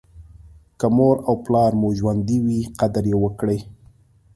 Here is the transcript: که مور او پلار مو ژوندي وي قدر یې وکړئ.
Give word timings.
که 0.79 0.87
مور 0.97 1.15
او 1.27 1.33
پلار 1.45 1.71
مو 1.81 1.89
ژوندي 1.99 2.37
وي 2.45 2.59
قدر 2.79 3.03
یې 3.11 3.17
وکړئ. 3.23 3.59